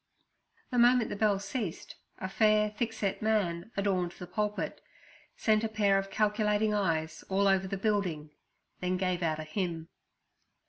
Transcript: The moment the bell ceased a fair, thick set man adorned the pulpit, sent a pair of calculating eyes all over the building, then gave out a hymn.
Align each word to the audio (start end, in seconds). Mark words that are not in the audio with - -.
The 0.71 0.79
moment 0.79 1.11
the 1.11 1.15
bell 1.15 1.37
ceased 1.37 1.95
a 2.17 2.27
fair, 2.27 2.71
thick 2.71 2.91
set 2.91 3.21
man 3.21 3.69
adorned 3.77 4.13
the 4.13 4.25
pulpit, 4.25 4.81
sent 5.37 5.63
a 5.63 5.69
pair 5.69 5.99
of 5.99 6.09
calculating 6.09 6.73
eyes 6.73 7.23
all 7.29 7.47
over 7.47 7.67
the 7.67 7.77
building, 7.77 8.31
then 8.79 8.97
gave 8.97 9.21
out 9.21 9.37
a 9.37 9.43
hymn. 9.43 9.89